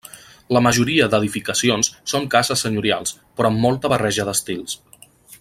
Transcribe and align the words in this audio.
La 0.55 0.61
majoria 0.67 1.07
d'edificacions 1.13 1.91
són 2.13 2.25
cases 2.37 2.65
senyorials, 2.67 3.13
però 3.39 3.53
amb 3.53 3.63
molta 3.67 3.93
barreja 3.95 4.27
d'estils. 4.31 4.79